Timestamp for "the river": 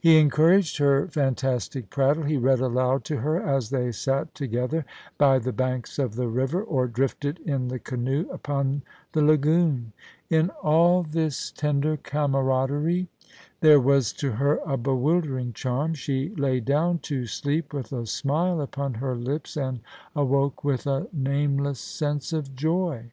6.14-6.62